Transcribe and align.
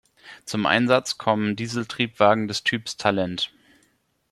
Zum 0.45 0.65
Einsatz 0.65 1.19
kommen 1.19 1.55
Dieseltriebwagen 1.55 2.47
des 2.47 2.63
Typs 2.63 2.97
Talent. 2.97 3.53